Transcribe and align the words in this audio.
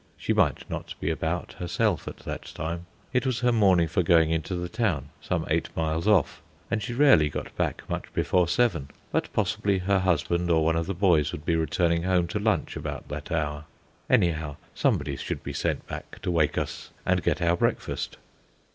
She 0.17 0.33
might 0.33 0.67
not 0.67 0.95
be 0.99 1.11
about 1.11 1.53
herself 1.59 2.07
at 2.07 2.17
that 2.25 2.45
time; 2.55 2.87
it 3.13 3.23
was 3.23 3.41
her 3.41 3.51
morning 3.51 3.87
for 3.87 4.01
going 4.01 4.31
into 4.31 4.55
the 4.55 4.67
town, 4.67 5.09
some 5.21 5.45
eight 5.47 5.69
miles 5.77 6.07
off, 6.07 6.41
and 6.71 6.81
she 6.81 6.91
rarely 6.95 7.29
got 7.29 7.55
back 7.55 7.87
much 7.87 8.11
before 8.15 8.47
seven; 8.47 8.89
but, 9.11 9.31
possibly, 9.31 9.77
her 9.77 9.99
husband 9.99 10.49
or 10.49 10.65
one 10.65 10.75
of 10.75 10.87
the 10.87 10.95
boys 10.95 11.31
would 11.31 11.45
be 11.45 11.55
returning 11.55 12.01
home 12.01 12.25
to 12.29 12.39
lunch 12.39 12.75
about 12.75 13.09
that 13.09 13.31
hour. 13.31 13.65
Anyhow, 14.09 14.55
somebody 14.73 15.15
should 15.17 15.43
be 15.43 15.53
sent 15.53 15.85
back 15.85 16.19
to 16.23 16.31
wake 16.31 16.57
us 16.57 16.89
and 17.05 17.21
get 17.21 17.39
our 17.39 17.55
breakfast. 17.55 18.17